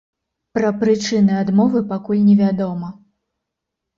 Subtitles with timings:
[0.57, 2.89] Пра прычыны адмовы пакуль невядома.